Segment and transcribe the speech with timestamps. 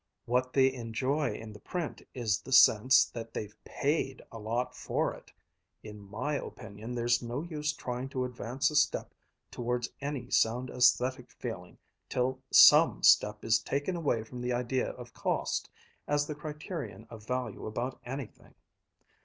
[0.25, 5.13] What they enjoy in the print is the sense that they've paid a lot for
[5.13, 5.31] it.
[5.83, 9.13] In my opinion, there's no use trying to advance a step
[9.51, 11.77] towards any sound aesthetic feeling
[12.09, 15.69] till some step is taken away from the idea of cost
[16.07, 18.55] as the criterion of value about anything."